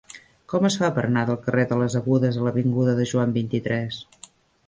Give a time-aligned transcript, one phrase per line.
[0.51, 4.01] Com es fa per anar del carrer de les Agudes a l'avinguda de Joan vint-i-tres?